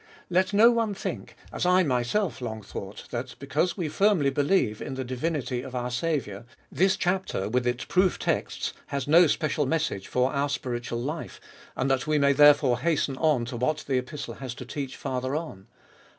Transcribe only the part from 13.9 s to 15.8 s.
Epistle has to teach farther on.